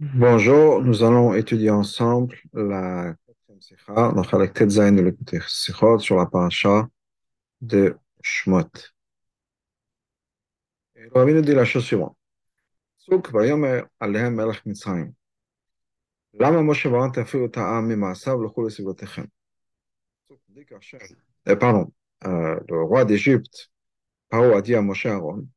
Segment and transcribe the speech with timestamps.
[0.00, 6.14] Bonjour, nous allons étudier ensemble la quatrième sikha, donc avec Tetzain de l'écouter sikhot sur
[6.14, 6.88] la paracha
[7.60, 8.68] de Shmot.
[10.94, 12.16] Et le Rabbi nous dit la chose suivante.
[12.98, 15.12] Souk vayomer alehem melech Mitzrayim.
[16.34, 19.26] Lama Moshe varant tafiru ta'am mima'asav l'chol esivotechem.
[20.28, 21.00] Souk dit qu'Hachem,
[21.48, 21.92] euh, pardon,
[22.24, 23.72] euh, le roi d'Égypte,
[24.28, 25.48] Paro a dit à Moshe Aaron,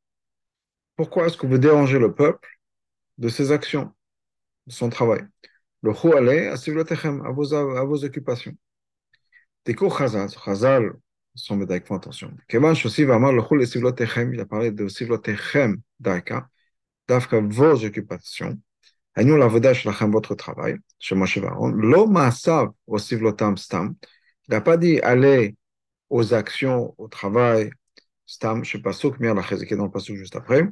[0.96, 2.50] pourquoi est-ce que vous dérangez le peuple
[3.20, 3.94] de ses actions,
[4.68, 5.22] son travail?
[5.82, 6.56] Le chou allait à
[7.32, 8.54] vos, à vos occupations.
[9.64, 10.94] Teko Chazal, Chazal,
[11.36, 12.36] son médaille, attention.
[12.52, 14.84] Il a parlé de
[17.54, 18.58] vos occupations.
[19.16, 21.72] Votre travail, chez Moshe Varon.
[21.72, 21.90] Il
[24.50, 25.56] n'a pas dit aller
[26.10, 27.72] aux actions, au travail,
[28.26, 30.68] je souk mir dans le juste après.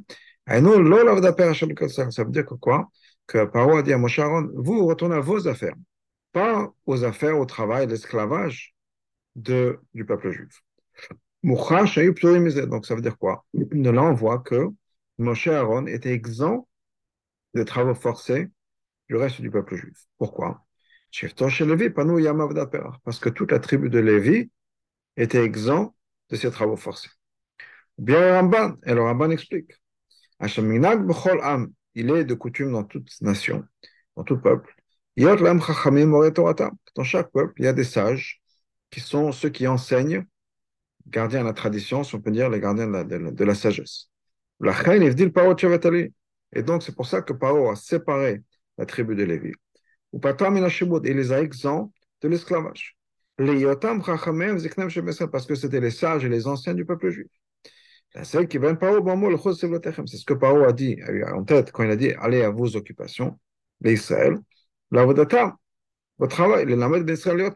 [0.46, 2.90] Ça veut dire quoi?
[3.30, 5.76] Que Paro a dit à Moshe Aaron, vous retournez à vos affaires,
[6.32, 8.74] pas aux affaires, au travail, l'esclavage
[9.36, 10.64] du peuple juif.
[11.44, 13.46] Donc ça veut dire quoi?
[13.54, 14.66] De là, on voit que
[15.18, 16.66] Moshe Aaron était exempt
[17.54, 18.48] de travaux forcés
[19.08, 20.06] du reste du peuple juif.
[20.18, 20.66] Pourquoi?
[23.04, 24.50] Parce que toute la tribu de Lévi
[25.16, 25.94] était exempt
[26.30, 27.10] de ces travaux forcés.
[27.96, 29.70] Bien le Ramban, et le Ramban explique.
[31.94, 33.64] Il est de coutume dans toute nation,
[34.16, 34.74] dans tout peuple.
[36.94, 38.40] Dans chaque peuple, il y a des sages
[38.90, 40.24] qui sont ceux qui enseignent,
[41.06, 43.44] gardiens de la tradition, si on peut dire les gardiens de la, de la, de
[43.44, 44.08] la sagesse.
[46.52, 48.42] Et donc, c'est pour ça que Paro a séparé
[48.78, 49.52] la tribu de Lévi.
[50.12, 52.96] Et les a exempts de l'esclavage.
[55.32, 57.30] Parce que c'était les sages et les anciens du peuple juif.
[58.12, 58.38] C'est ce
[60.24, 60.98] que Paro a dit
[61.32, 63.38] en tête quand il a dit allez à vos occupations,
[63.80, 64.38] les Israël,
[64.90, 65.24] votre
[66.28, 67.52] travail, les lamed d'Israël,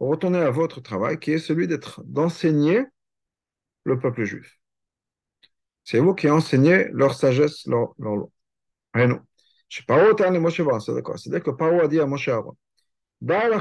[0.00, 2.84] retournez à votre travail qui est celui d'être d'enseigner
[3.84, 4.58] le peuple juif.
[5.84, 8.28] C'est vous qui enseignez leur sagesse, leur, loi.
[8.96, 9.06] Et.
[9.68, 12.56] C'est-à-dire que Paro a dit à Moshe Aaron,
[13.24, 13.60] ça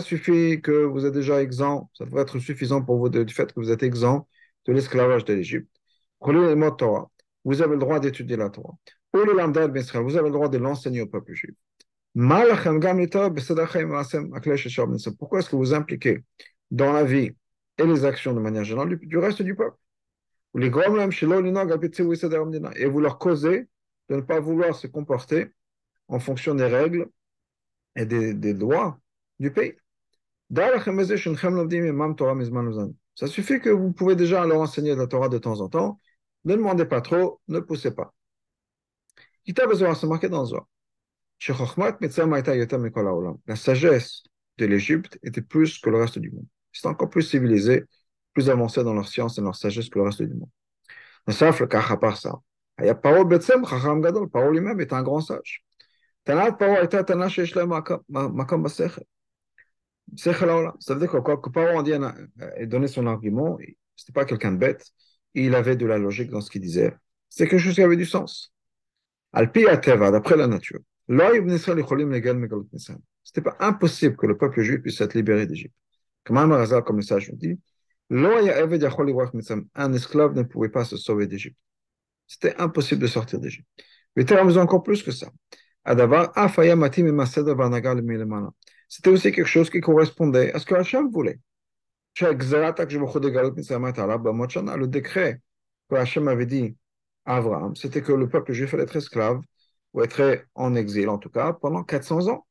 [0.00, 3.60] suffit que vous êtes déjà exempt, ça devrait être suffisant pour vous du fait que
[3.60, 4.26] vous êtes exempt
[4.66, 5.70] de l'esclavage de l'Égypte.
[6.20, 8.74] Vous avez le droit d'étudier la Torah.
[9.12, 11.54] Vous avez le droit de l'enseigner au peuple juif.
[15.18, 16.24] Pourquoi est-ce que vous impliquez
[16.72, 17.30] dans la vie
[17.78, 19.76] et les actions de manière générale du reste du peuple?
[20.56, 20.68] Et
[22.86, 23.68] vous leur causez
[24.08, 25.52] de ne pas vouloir se comporter
[26.08, 27.06] en fonction des règles
[27.96, 28.98] et des, des lois
[29.38, 29.74] du pays.
[33.14, 35.98] Ça suffit que vous pouvez déjà leur enseigner la Torah de temps en temps.
[36.44, 38.12] Ne demandez pas trop, ne poussez pas.
[39.46, 40.66] C'est marqué dans Zohar.
[43.46, 44.22] La sagesse
[44.58, 46.46] de l'Égypte était plus que le reste du monde.
[46.72, 47.84] C'est encore plus civilisé
[48.32, 50.48] plus avancés dans leur science et leur sagesse que le reste du monde.
[51.26, 52.40] à part ça,
[52.78, 54.28] il y a Paro Betsem, Chacham Gadol.
[54.30, 55.64] Paro lui-même est un grand sage.
[60.16, 63.58] Ça veut dire que quand Paro a donné son argument,
[63.96, 64.86] c'était pas quelqu'un de bête,
[65.34, 66.94] il avait de la logique dans ce qu'il disait.
[67.28, 68.52] C'est quelque chose qui avait du sens.
[69.32, 70.80] Alpi Ateva, d'après la nature.
[73.24, 75.74] C'était pas impossible que le peuple juif puisse être libéré d'Égypte.
[76.24, 77.58] Comme un comme le dit,
[79.74, 81.58] un esclave ne pouvait pas se sauver d'Égypte.
[82.26, 83.66] C'était impossible de sortir d'Égypte.
[84.16, 85.30] Mais encore plus que ça.
[88.88, 91.40] C'était aussi quelque chose qui correspondait à ce que Hachem voulait.
[92.14, 92.34] Le
[94.86, 95.40] décret
[95.88, 96.76] que Hachem avait dit
[97.24, 99.40] à Abraham, c'était que le peuple juif allait être esclave,
[99.94, 102.46] ou être en exil en tout cas, pendant 400 ans.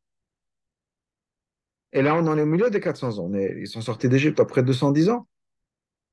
[1.94, 3.32] Et là, on en est au milieu des 400 ans.
[3.34, 5.28] ils sont sortis d'Égypte après 210 ans.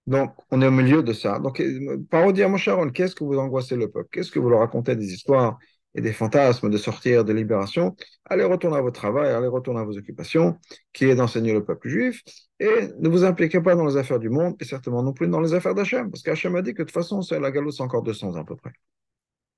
[0.06, 1.38] Donc, on est au milieu de ça.
[1.38, 1.62] Donc,
[2.10, 4.96] parodie à mon Sharon, qu'est-ce que vous angoissez le peuple Qu'est-ce que vous leur racontez
[4.96, 5.58] des histoires
[5.94, 9.84] et des fantasmes de sortir, de libération Allez retourner à votre travail, allez retourner à
[9.84, 10.58] vos occupations,
[10.92, 12.22] qui est d'enseigner le peuple juif,
[12.60, 15.40] et ne vous impliquez pas dans les affaires du monde, et certainement non plus dans
[15.40, 17.82] les affaires d'Hachem, parce qu'Hachem a dit que de toute façon, c'est la galoute, c'est
[17.82, 18.72] encore 200 ans à peu près.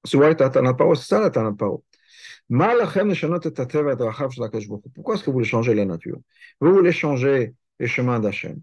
[0.04, 1.82] C'est ça la.
[4.94, 6.18] Pourquoi est-ce que vous voulez changer la nature
[6.60, 8.60] Vous voulez changer les chemins d'Hachem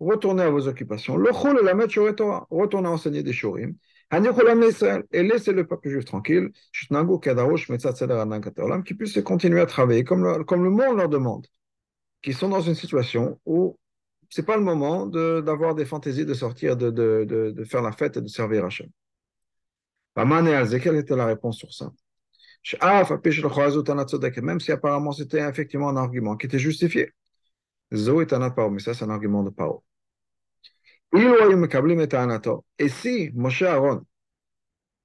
[0.00, 1.14] retournez à vos occupations.
[1.14, 3.74] Retournez à enseigner des shurim.
[4.12, 6.50] Et laissez le peuple juif tranquille,
[8.84, 11.46] qui puisse continuer à travailler comme le, comme le monde leur demande,
[12.22, 13.78] qui sont dans une situation où
[14.28, 17.92] ce n'est pas le moment d'avoir des fantaisies de sortir, de, de, de, faire la
[17.92, 18.88] fête et de servir Hachem.
[20.16, 21.92] Quelle était la réponse sur ça
[24.40, 27.12] même si apparemment c'était effectivement un argument qui était justifié.
[27.90, 29.50] Mais ça c'est un argument de
[31.12, 34.04] Et si Moshe Aaron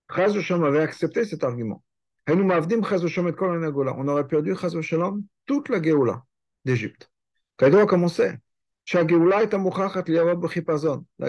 [0.10, 1.84] avait accepté cet argument,
[2.28, 4.56] on aurait perdu
[5.46, 6.24] toute la Géoula
[6.66, 7.12] d'Égypte.
[7.62, 8.38] On sait,
[8.94, 9.08] la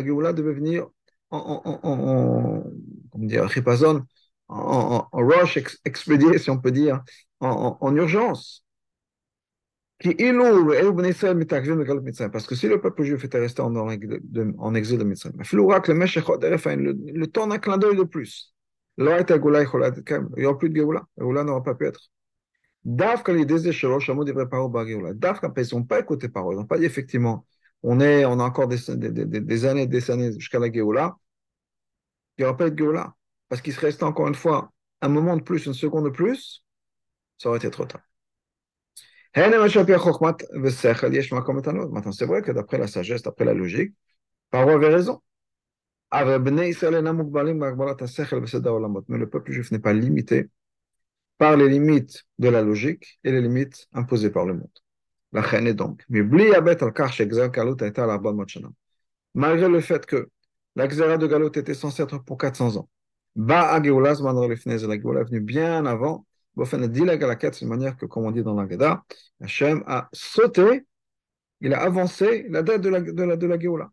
[0.05, 0.87] Géoula devait venir
[1.31, 1.91] en,
[5.13, 5.59] rush
[6.39, 7.03] si on peut dire,
[7.41, 8.65] en urgence.
[12.33, 15.37] Parce que si le peuple juif était resté en, exil de Mitzrayim,
[16.83, 18.55] le, temps d'un clin d'œil de plus.
[18.97, 21.03] Il n'y aura plus de Géoula.
[21.19, 22.01] Géoula n'aura pas pu être.
[22.85, 22.97] Ils
[25.73, 27.47] n'ont pas écouté parole, ils n'ont pas dit effectivement,
[27.83, 31.17] on, est, on a encore des, des, des, années, des années jusqu'à la Géoula,
[32.39, 33.15] il n'y aura pas de Géoula
[33.51, 34.73] parce qu'il serait resté encore une fois
[35.03, 36.65] un moment de plus, une seconde de plus,
[37.37, 38.01] ça aurait été trop tard.
[41.91, 43.95] Maintenant, c'est vrai que d'après la sagesse, d'après la logique,
[44.51, 45.21] Paro avait raison.
[49.09, 50.49] Mais le peuple juif n'est pas limité
[51.39, 54.71] par les limites de la logique et les limites imposées par le monde.
[55.33, 56.05] La reine est donc.
[59.35, 60.29] Malgré le fait que
[60.77, 62.89] la de Galot était censée être pour 400 ans,
[63.37, 66.27] la Géoula est venue bien avant.
[66.57, 69.05] C'est une manière que, comme on dit dans l'Agada,
[69.41, 70.87] Hachem a sauté,
[71.61, 73.91] il a avancé la date de la, de la, la Géoula.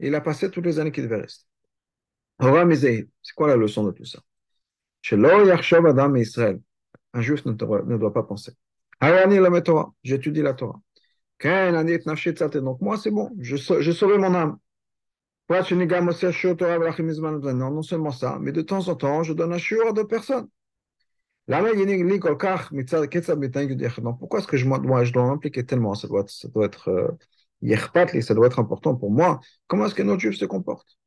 [0.00, 1.44] Il a passé toutes les années qui devaient rester.
[2.40, 4.20] C'est quoi la leçon de tout ça?
[5.10, 6.60] Adam Israël.
[7.14, 8.52] Un juif ne, doit pas penser.
[10.02, 10.80] J'étudie la Torah.
[11.42, 14.58] Donc moi, c'est bon, je, je sauvé mon âme.
[15.50, 20.08] Non, non seulement ça, mais de temps en temps, je donne un shiur à d'autres
[20.08, 20.48] personnes.
[24.18, 27.18] Pourquoi est-ce que je, dois m'impliquer tellement Ça doit être,
[28.58, 29.40] important pour moi?
[29.66, 30.98] Comment est-ce que notre juif se comporte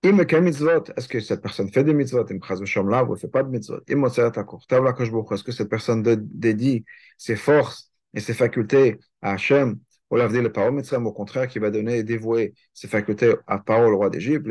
[0.00, 2.24] est-ce que cette personne fait des mitzvot?
[2.24, 3.80] Ou ne fait pas de mitzvot?
[3.88, 6.84] Est-ce que cette personne dédie
[7.16, 9.78] ses forces et ses facultés à Hachem
[10.10, 14.46] au contraire, qui va donner et dévouer ses facultés à parole au roi d'Égypte,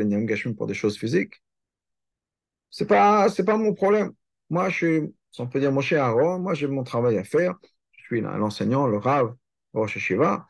[0.54, 1.42] pour des choses physiques?
[2.86, 4.12] Pas, c'est pas mon problème.
[4.50, 7.54] Moi, je suis, on peut dire, mon cher Aaron, moi, j'ai mon travail à faire.
[7.92, 9.34] Je suis l'enseignant, le Rav,
[9.74, 10.46] le Rosh Shiva.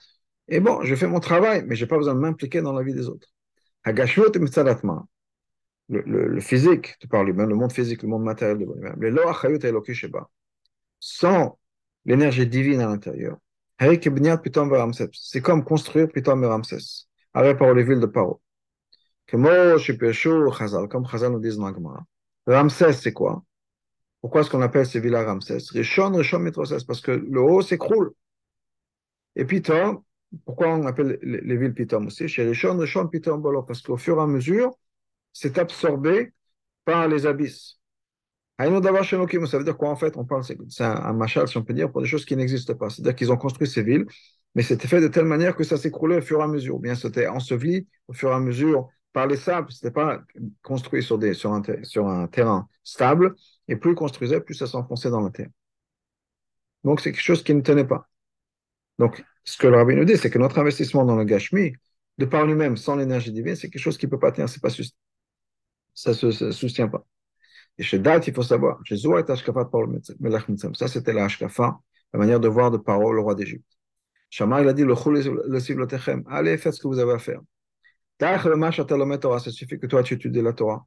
[0.48, 2.94] Et bon, je fais mon travail, mais j'ai pas besoin de m'impliquer dans la vie
[2.94, 3.28] des autres.
[5.88, 8.96] Le, le, le physique, tu parles lui-même, le monde physique, le monde matériel de lui-même.
[9.00, 9.10] Le
[11.00, 11.58] sans
[12.04, 13.38] l'énergie divine à l'intérieur,
[13.80, 18.40] c'est comme construire Pitom Ramsès, avec par les villes de Paro.
[19.30, 19.46] Comme
[21.06, 22.04] Chazal nous dit dans
[22.46, 23.44] Ramsès, c'est quoi?
[24.20, 25.58] Pourquoi est-ce qu'on appelle ces villas Ramsès?
[25.70, 28.12] Rishon, Rishon, Mitroses, parce que le haut s'écroule.
[29.36, 30.02] Et Pitom,
[30.44, 32.28] pourquoi on appelle les villes Pitom aussi?
[32.28, 34.72] Chez Rishon, Rishon, Pitom, Bolo, parce qu'au fur et à mesure,
[35.32, 36.32] c'est absorbé
[36.84, 37.78] par les abysses.
[38.58, 40.16] Ça veut dire quoi en fait?
[40.16, 42.90] On parle, c'est un, machal, si on peut dire, pour des choses qui n'existent pas.
[42.90, 44.06] C'est-à-dire qu'ils ont construit ces villes,
[44.56, 46.80] mais c'était fait de telle manière que ça s'écroulait au fur et à mesure.
[46.80, 48.88] Bien c'était enseveli au fur et à mesure
[49.18, 49.72] par les sables.
[49.72, 50.22] C'était pas
[50.62, 53.34] construit sur, des, sur, un, sur un terrain stable.
[53.66, 55.48] Et plus ils construisaient, plus ça s'enfonçait dans la terre.
[56.84, 58.08] Donc c'est quelque chose qui ne tenait pas.
[59.00, 61.72] Donc ce que le rabbin nous dit, c'est que notre investissement dans le Gashmi,
[62.18, 64.48] de par lui-même, sans l'énergie divine, c'est quelque chose qui ne peut pas tenir.
[64.48, 67.04] C'est pas, ça ne se soutient pas.
[67.76, 71.26] Et chez Dat, il faut savoir, ça c'était la
[72.12, 73.66] la manière de voir de parole le roi d'Égypte.
[74.30, 74.94] Shama, il a dit, le
[76.30, 77.40] allez, faites ce que vous avez à faire.
[78.20, 80.84] Ça suffit que toi tu étudies la Torah.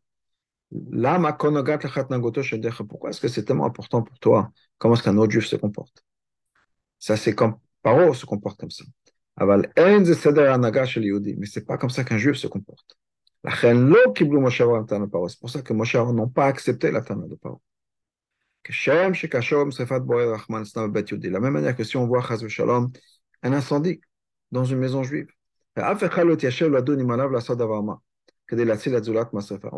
[0.72, 6.06] Pourquoi est-ce que c'est tellement important pour toi Comment est-ce qu'un autre juif se comporte
[7.00, 8.86] Ça, c'est comme Paro se comporte comme ça.
[9.38, 9.46] Mais
[11.46, 12.98] c'est pas comme ça qu'un juif se comporte.
[13.44, 13.74] C'est
[15.40, 17.62] pour ça que Moshe n'ont pas accepté la Tana de Paro.
[18.68, 18.74] De
[21.30, 22.24] la même manière que si on voit
[23.44, 24.02] un incendie
[24.52, 25.28] dans une maison juive,
[25.78, 25.96] on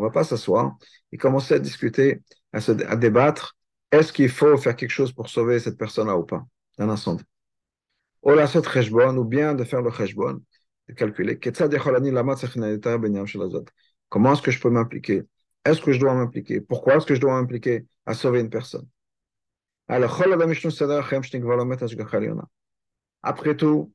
[0.00, 0.76] va pas s'asseoir
[1.12, 2.22] et commencer à discuter,
[2.52, 3.56] à, se, à débattre,
[3.92, 6.44] est-ce qu'il faut faire quelque chose pour sauver cette personne-là ou pas,
[6.78, 7.24] d'un incendie.
[8.22, 10.40] Ou bien de faire le cheshbon,
[10.88, 11.38] de calculer.
[14.08, 15.22] Comment est-ce que je peux m'impliquer?
[15.64, 16.60] Est-ce que je dois m'impliquer?
[16.60, 18.88] Pourquoi est-ce que je dois m'impliquer à sauver une personne?
[23.22, 23.92] Après tout,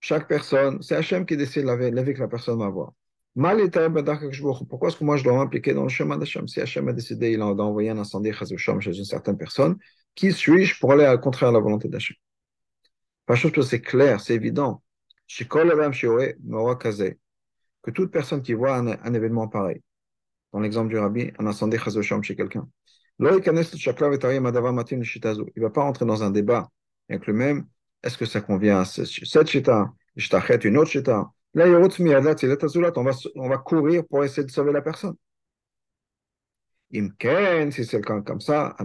[0.00, 2.92] chaque personne, c'est Hachem qui décide la vie, que la personne va avoir.
[3.34, 6.48] Pourquoi est-ce que moi je dois m'impliquer dans le chemin d'Hachem?
[6.48, 9.76] Si Hachem a décidé, il a envoyé un incendie chez une certaine personne,
[10.14, 12.16] qui suis-je pour aller à contraire à la volonté d'Hachem?
[13.28, 14.82] Que c'est clair, c'est évident.
[17.82, 19.82] Que toute personne qui voit un, un événement pareil,
[20.52, 21.76] dans l'exemple du rabbi, un incendie
[22.22, 22.68] chez quelqu'un,
[23.18, 23.30] il ne
[25.60, 26.70] va pas rentrer dans un débat
[27.08, 27.66] avec le même,
[28.02, 29.92] est-ce que ça convient à cette chita,
[30.64, 31.30] une autre chita.
[31.54, 35.14] Là, on va, on va courir pour essayer de sauver la personne.
[36.92, 38.76] Si c'est le cas comme ça,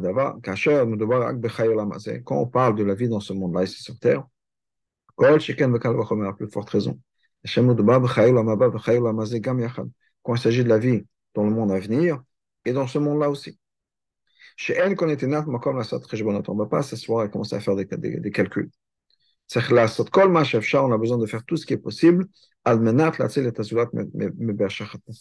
[2.26, 4.26] quand on parle de la vie dans ce monde-là, ici sur Terre,
[5.16, 5.36] quand
[10.36, 12.24] il s'agit de la vie dans le monde à venir
[12.66, 13.60] et dans ce monde-là aussi.
[14.56, 18.72] Chez elle, on ne va pas s'asseoir et commencer à faire des, des calculs.
[19.54, 22.28] On a besoin de faire tout ce qui est possible
[22.64, 22.80] pour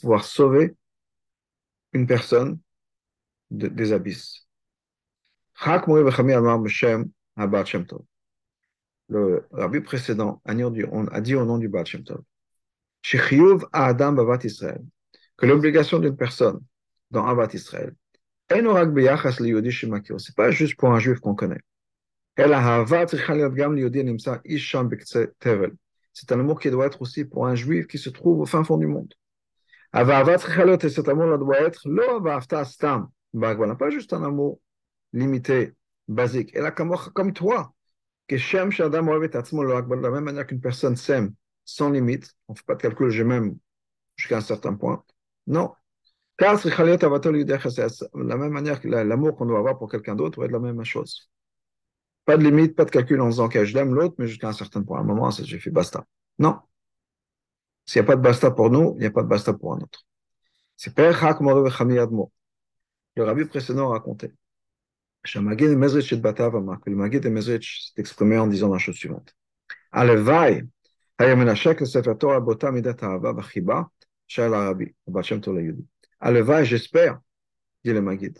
[0.00, 0.76] pouvoir sauver
[1.92, 2.58] une personne
[3.50, 4.46] de, des abysses.
[9.08, 12.22] Le rabbi précédent a dit, au nom du Baal Shem Tov
[13.72, 14.80] Adam Bavat Israël
[15.36, 16.60] que l'obligation d'une personne
[17.10, 17.94] dans Avat Israël
[18.50, 21.60] c'est pas juste pour un juif qu'on connaît.
[26.12, 28.64] C'est un amour qui doit être aussi pour un juif qui se trouve au fin
[28.64, 29.14] fond du monde.
[29.92, 29.98] Et
[30.88, 31.88] cet amour doit être
[33.76, 34.60] pas juste un amour
[35.12, 35.74] limité,
[36.08, 36.50] basique.
[36.54, 37.74] Elle a comme toi.
[38.28, 41.34] Que de la même manière qu'une personne s'aime
[41.64, 43.56] sans limite, on ne fait pas de calcul, je m'aime
[44.16, 45.04] jusqu'à un certain point.
[45.46, 45.72] Non,
[48.14, 50.58] de la même manière que l'amour qu'on doit avoir pour quelqu'un d'autre doit être la
[50.58, 51.30] même chose.
[52.30, 54.52] Pas de limite, pas de calcul en disant que je l'aime l'autre, mais jusqu'à un
[54.52, 54.98] certain point.
[54.98, 56.06] À un moment, j'ai fait basta.
[56.38, 56.60] Non.
[57.84, 59.74] S'il n'y a pas de basta pour nous, il n'y a pas de basta pour
[59.74, 60.06] un autre.
[60.76, 61.10] C'est Le
[63.16, 64.32] rabbi précédent racontait.
[65.34, 65.70] Le Magid
[67.20, 69.34] de Mezrich s'est exprimé en disant la chose suivante.
[69.90, 70.62] Alevai,
[71.18, 73.90] Hayamenachek le Sefer Torah Bota Bachiba,
[74.28, 75.84] Shal Arabi, Bachem Tola Yudi.
[76.20, 77.18] Aleva, j'espère,
[77.82, 78.38] dit le Maguide,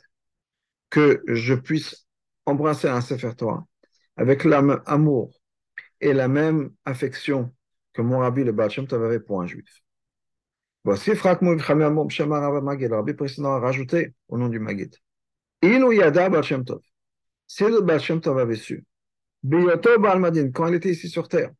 [0.91, 2.07] que je puisse
[2.47, 3.67] embrasser un Sefer Torah
[4.21, 5.33] avec l'amour
[5.99, 7.55] et la même affection
[7.95, 9.83] que mon rabbi le Baal Shem Tov avait pour un juif.
[10.85, 14.95] Voici Frakmou Le rabbi précédent a rajouté au nom du Maguide.
[15.63, 16.83] Inu Yada Baal Shem Tov.
[17.47, 18.85] Si le Baal Shem Tov avait su,
[19.43, 21.51] Biyoto Baal Madin, quand il était ici sur terre,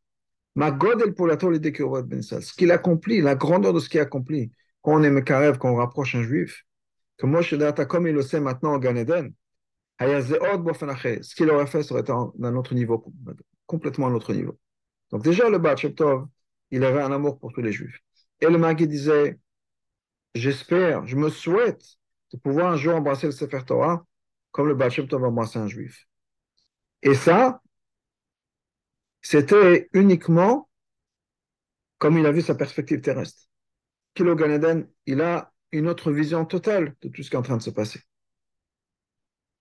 [0.55, 4.53] Ma God el Polato Ben ce qu'il accomplit, la grandeur de ce qu'il accomplit,
[4.83, 6.67] quand on est Mekarev, quand on rapproche un juif,
[7.17, 9.33] que Moshe Data, comme il le sait maintenant au Gan Eden,
[10.01, 13.13] ce qu'il aurait fait serait d'un autre niveau,
[13.67, 14.59] complètement un autre niveau.
[15.11, 15.77] Donc déjà, le Baal
[16.71, 18.01] il avait un amour pour tous les juifs.
[18.41, 19.39] Et le Magui disait,
[20.35, 21.83] j'espère, je me souhaite
[22.33, 24.05] de pouvoir un jour embrasser le Sefer Torah
[24.53, 26.07] comme le Baal embrassé un juif.
[27.03, 27.61] Et ça,
[29.21, 30.69] c'était uniquement
[31.99, 33.45] comme il a vu sa perspective terrestre.
[34.15, 37.59] Kilo Ganeden, il a une autre vision totale de tout ce qui est en train
[37.59, 38.01] de se passer.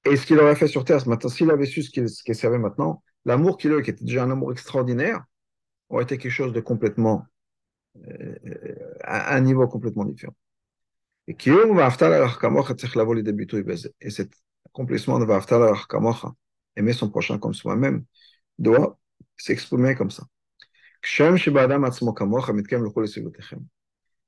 [0.05, 3.03] Et ce qu'il aurait fait sur Terre, maintenant, s'il avait su ce qu'il savait maintenant,
[3.25, 5.23] l'amour qu'il a, qui était déjà un amour extraordinaire,
[5.89, 7.25] aurait été quelque chose de complètement,
[8.07, 8.35] euh,
[9.03, 10.35] à un niveau complètement différent.
[11.27, 11.35] Et
[14.01, 14.31] et cet
[14.65, 15.75] accomplissement de Vaftal al
[16.75, 18.05] aimer son prochain comme soi-même,
[18.57, 18.97] doit
[19.37, 20.23] s'exprimer comme ça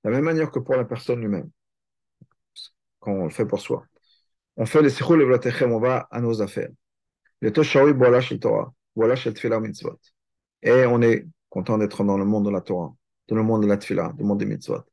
[0.04, 1.50] la même manière que pour la personne lui-même,
[3.00, 3.86] quand on le fait pour soi.
[4.62, 5.26] On fait les sikhul et
[5.66, 6.70] on va à nos affaires.
[7.42, 7.50] Le.
[10.62, 12.94] Et on est content d'être dans le monde de la Torah,
[13.28, 14.84] dans le monde de la dans le monde des mitzvot.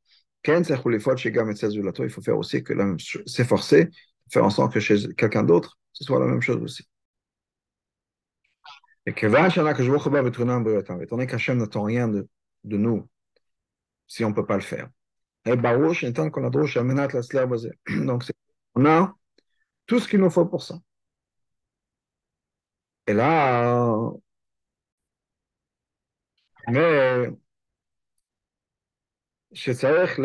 [0.46, 2.96] Il faut faire aussi que
[3.26, 3.90] s'efforcer,
[4.32, 6.88] faire en sorte que chez quelqu'un d'autre, ce soit la même chose aussi.
[9.04, 12.26] Et que étant donné qu'Hachem n'attend rien de,
[12.64, 13.06] nous
[14.06, 14.88] si on ne peut pas le faire.
[15.44, 15.60] Donc,
[18.74, 19.17] on a
[19.87, 20.75] tout ce qu'il nous faut pour ça.
[23.07, 24.11] Et là,
[26.67, 27.31] mais
[29.53, 30.19] שצריך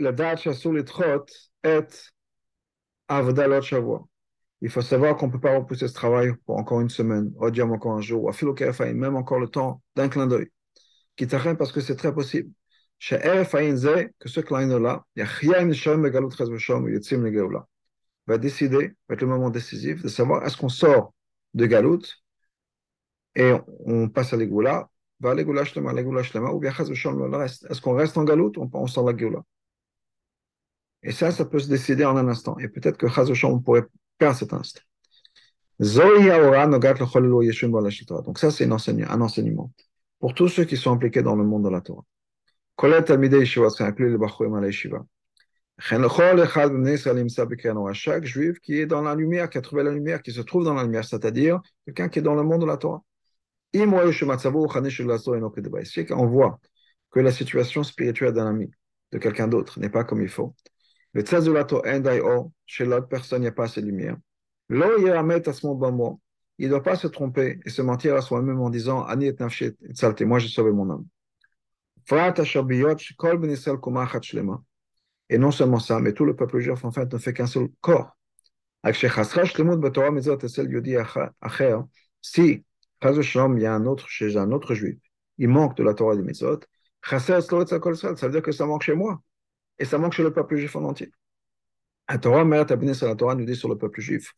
[0.00, 1.30] לדעת שאסור לדחות
[1.60, 1.94] את
[3.08, 4.00] העבודה לעוד שבוע.
[4.62, 7.50] Il faut savoir qu'on ne peut pas repousser ce travail pour encore une semaine, ou
[7.50, 10.48] dire encore un jour, ou même encore le temps d'un clin d'œil.
[11.14, 12.50] Qui parce que c'est très possible
[12.98, 15.04] que ce clin-là,
[18.27, 21.13] va décider, va être le moment décisif de savoir est-ce qu'on sort
[21.53, 22.01] de Galout
[23.35, 23.53] et
[23.85, 28.17] on passe à l'Egoula, va à l'Egoula Shlema, l'Egoula Shlema, ou bien est-ce qu'on reste
[28.17, 29.41] en Galout ou on sort de la.
[31.03, 32.57] Et ça, ça peut se décider en un instant.
[32.59, 33.85] Et peut-être que Chazoshan, on pourrait
[34.17, 34.81] perdre cet instant.
[38.21, 38.71] Donc ça, c'est un
[39.21, 39.71] enseignement.
[40.19, 42.05] Pour tous ceux qui sont impliqués dans le monde de la Torah.
[47.93, 50.63] Chaque juif qui est dans la lumière, qui a trouvé la lumière, qui se trouve
[50.63, 53.03] dans la lumière, c'est-à-dire quelqu'un qui est dans le monde de la Torah.
[56.11, 56.59] On voit
[57.09, 58.69] que la situation spirituelle d'un ami,
[59.11, 60.53] de quelqu'un d'autre, n'est pas comme il faut?
[62.65, 64.17] Chez l'autre personne, il n'y a pas assez de lumière.
[64.69, 70.47] Il ne doit pas se tromper et se mentir à soi-même en disant Moi, j'ai
[70.47, 71.05] sauvé mon âme.
[75.31, 77.69] Et non seulement ça, mais tout le peuple juif en fait ne fait qu'un seul
[77.79, 78.17] corps.
[78.83, 79.05] Si,
[83.03, 84.97] il y a un autre chez un autre juif,
[85.37, 86.59] il manque de la Torah des Mitzvot,
[87.01, 89.21] ça veut dire que ça manque chez moi
[89.79, 91.09] et ça manque chez le peuple juif en entier.
[92.09, 94.33] La Torah, la Torah nous dit sur le peuple juif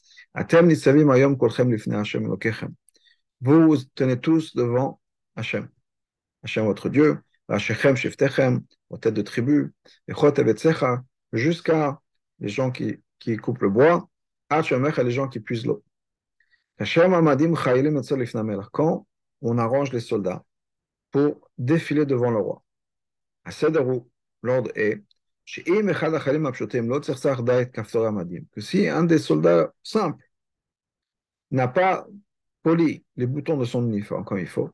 [3.42, 5.02] Vous tenez tous devant
[5.36, 5.70] Hachem.
[6.44, 7.18] Hachem, votre Dieu,
[7.54, 9.74] Hachem, Shiftechem, vos têtes de tribu,
[11.34, 12.00] jusqu'à
[12.40, 14.10] les gens qui, qui coupent le bois,
[14.52, 15.84] les gens qui puisent l'eau.
[18.72, 19.08] Quand
[19.42, 20.44] on arrange les soldats
[21.12, 22.64] pour défiler devant le roi,
[24.42, 25.04] l'ordre est
[28.52, 30.26] que si un des soldats simples
[31.52, 32.08] n'a pas
[32.64, 34.72] poli les boutons de son uniforme comme il faut,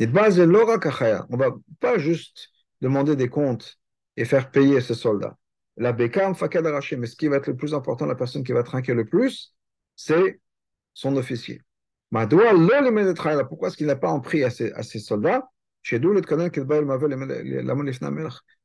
[0.00, 1.50] on va
[1.80, 2.48] pas juste
[2.80, 3.78] demander des comptes
[4.16, 5.36] et faire payer ce soldat.
[5.76, 6.64] La bekam fakad
[6.98, 9.54] mais ce qui va être le plus important, la personne qui va trinquer le plus,
[9.96, 10.40] c'est
[10.94, 11.62] son officier.
[12.10, 15.48] Pourquoi est-ce qu'il n'a pas en à ses, à ses soldats?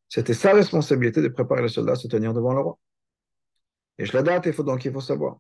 [0.10, 2.80] C'était sa responsabilité de préparer les soldats à se tenir devant le roi.
[3.98, 5.38] Et je la date, il faut donc il faut savoir.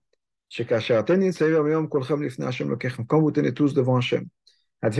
[3.07, 4.25] Quand vous tenez tous devant Hachem,
[4.83, 4.91] on ne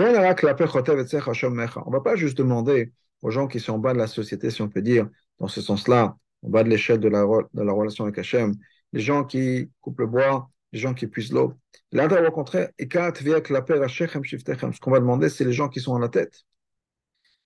[1.92, 4.70] va pas juste demander aux gens qui sont en bas de la société, si on
[4.70, 8.18] peut dire, dans ce sens-là, en bas de l'échelle de la, de la relation avec
[8.18, 8.54] Hachem,
[8.94, 11.56] les gens qui coupent le bois, les gens qui puisent l'eau.
[11.92, 16.44] Là, au contraire, ce qu'on va demander, c'est les gens qui sont à la tête.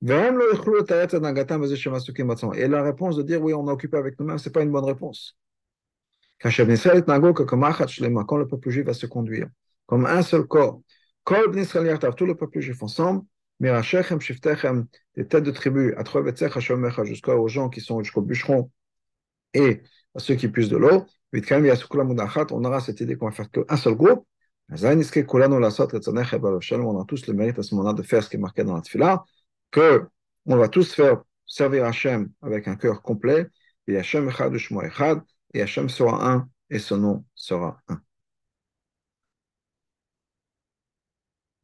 [0.02, 0.08] Et
[2.68, 4.86] la réponse de dire oui, on est occupé avec nous-mêmes, ce n'est pas une bonne
[4.86, 5.36] réponse.
[6.40, 6.52] Quand
[8.38, 9.48] le peuple juif va se conduire
[9.88, 10.82] comme un seul corps,
[12.16, 13.24] tout le peuple juif ensemble,
[13.60, 16.04] mais à les têtes de tribu, à
[17.04, 18.72] jusqu'aux gens qui sont jusqu'au bûcheron
[19.54, 19.82] et
[20.16, 23.96] à ceux qui puissent de l'eau, on aura cette idée qu'on va faire qu'un seul
[23.96, 24.26] groupe.
[24.70, 28.76] On a tous le mérite à ce moment-là de faire ce qui est marqué dans
[28.76, 29.26] la tefillah,
[29.72, 30.06] que
[30.46, 33.48] on va tous faire servir Hachem avec un cœur complet,
[33.88, 35.22] et Hachem Echad,
[35.54, 38.02] et Hachem sera un, et son nom sera un.